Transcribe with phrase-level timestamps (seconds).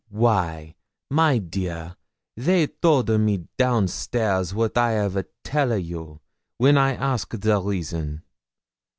[0.09, 0.73] 'Why,
[1.11, 1.95] my dear,
[2.35, 6.21] they told a me down stair what I have tell a you,
[6.57, 8.23] when I ask the reason!